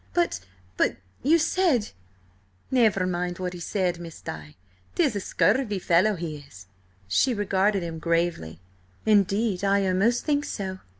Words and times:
"But–but–you 0.15 1.37
said—" 1.37 1.91
"Never 2.71 3.05
mind 3.05 3.37
what 3.37 3.53
he 3.53 3.59
said, 3.59 3.99
Miss 3.99 4.19
Di. 4.19 4.55
'Tis 4.95 5.15
a 5.15 5.19
scurvy 5.19 5.77
fellow 5.77 6.15
he 6.15 6.37
is." 6.37 6.65
She 7.07 7.35
regarded 7.35 7.83
him 7.83 7.99
gravely. 7.99 8.59
"Indeed, 9.05 9.63
I 9.63 9.85
almost 9.87 10.25
think 10.25 10.43
so." 10.43 10.79